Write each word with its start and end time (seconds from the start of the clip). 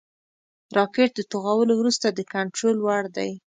راکټ 0.77 1.09
د 1.15 1.19
توغولو 1.31 1.73
وروسته 1.77 2.07
د 2.11 2.19
کنټرول 2.33 2.77
وړ 2.81 3.03
دی 3.17 3.31